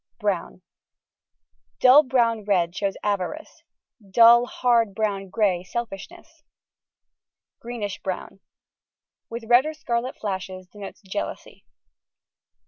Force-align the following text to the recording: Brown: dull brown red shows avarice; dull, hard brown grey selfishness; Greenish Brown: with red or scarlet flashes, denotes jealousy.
Brown: 0.19 0.63
dull 1.79 2.01
brown 2.01 2.43
red 2.43 2.75
shows 2.75 2.95
avarice; 3.03 3.61
dull, 4.09 4.47
hard 4.47 4.95
brown 4.95 5.29
grey 5.29 5.63
selfishness; 5.63 6.41
Greenish 7.59 8.01
Brown: 8.01 8.39
with 9.29 9.43
red 9.47 9.67
or 9.67 9.75
scarlet 9.75 10.17
flashes, 10.19 10.65
denotes 10.67 11.03
jealousy. 11.03 11.65